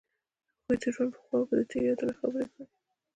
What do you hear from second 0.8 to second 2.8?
د ژوند په خوا کې تیرو یادونو خبرې کړې.